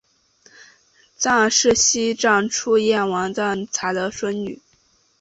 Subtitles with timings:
[1.19, 4.59] 臧儿是西汉初燕王臧荼的孙女。